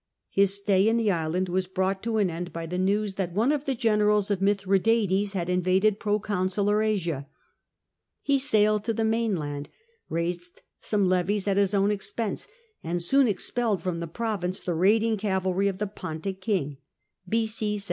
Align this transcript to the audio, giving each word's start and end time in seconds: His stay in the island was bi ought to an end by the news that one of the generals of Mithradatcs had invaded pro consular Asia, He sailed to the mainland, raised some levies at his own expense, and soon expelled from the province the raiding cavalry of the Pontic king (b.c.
His 0.31 0.55
stay 0.55 0.87
in 0.89 0.97
the 0.97 1.11
island 1.11 1.47
was 1.47 1.67
bi 1.67 1.83
ought 1.83 2.01
to 2.01 2.17
an 2.17 2.31
end 2.31 2.51
by 2.51 2.65
the 2.65 2.79
news 2.79 3.13
that 3.13 3.33
one 3.33 3.51
of 3.51 3.65
the 3.65 3.75
generals 3.75 4.31
of 4.31 4.39
Mithradatcs 4.41 5.33
had 5.33 5.47
invaded 5.47 5.99
pro 5.99 6.19
consular 6.19 6.81
Asia, 6.81 7.27
He 8.23 8.39
sailed 8.39 8.83
to 8.85 8.93
the 8.95 9.03
mainland, 9.05 9.69
raised 10.09 10.63
some 10.79 11.07
levies 11.07 11.47
at 11.47 11.57
his 11.57 11.75
own 11.75 11.91
expense, 11.91 12.47
and 12.83 12.99
soon 12.99 13.27
expelled 13.27 13.83
from 13.83 13.99
the 13.99 14.07
province 14.07 14.61
the 14.61 14.73
raiding 14.73 15.17
cavalry 15.17 15.67
of 15.67 15.77
the 15.77 15.85
Pontic 15.85 16.41
king 16.41 16.77
(b.c. 17.29 17.79